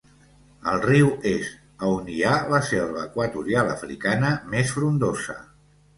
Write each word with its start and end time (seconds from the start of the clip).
Al 0.71 0.79
riu 0.85 1.09
és 1.31 1.51
a 1.83 1.91
on 1.99 2.09
hi 2.13 2.17
ha 2.29 2.33
la 2.53 2.61
selva 2.71 3.03
equatorial 3.11 3.73
africana 3.75 4.33
més 4.55 4.77
frondosa. 4.79 5.37